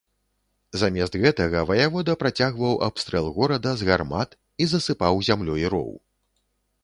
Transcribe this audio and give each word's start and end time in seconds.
Замест 0.83 1.15
гэтага 1.23 1.59
ваявода 1.71 2.15
працягваў 2.23 2.73
абстрэл 2.87 3.29
горада 3.37 3.73
з 3.81 3.89
гармат 3.89 4.29
і 4.65 4.69
засыпаў 4.73 5.13
зямлёй 5.27 5.63
роў. 5.75 5.91